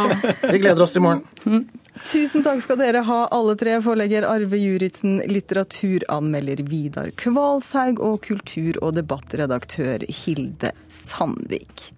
Vi 0.52 0.60
gleder 0.60 0.84
oss 0.84 0.96
til 0.96 1.00
i 1.00 1.06
morgen. 1.06 1.62
Tusen 2.04 2.44
takk 2.44 2.64
skal 2.64 2.80
dere 2.80 3.04
ha, 3.08 3.20
alle 3.36 3.56
tre. 3.60 3.78
Forlegger 3.84 4.28
Arve 4.28 4.60
Juritzen, 4.60 5.22
litteraturanmelder 5.32 6.64
Vidar 6.68 7.14
Kvalshaug 7.20 8.04
og 8.04 8.20
kultur- 8.28 8.82
og 8.84 8.98
debattredaktør 9.00 10.04
Hilde 10.24 10.74
Sandvik. 10.92 11.90